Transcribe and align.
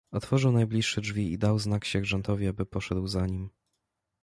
"Otworzył 0.11 0.51
najbliższe 0.51 1.01
drzwi 1.01 1.31
i 1.31 1.37
dał 1.37 1.59
znak 1.59 1.85
sierżantowi, 1.85 2.47
aby 2.47 2.65
poszedł 2.65 3.07
za 3.07 3.27
nim." 3.27 3.49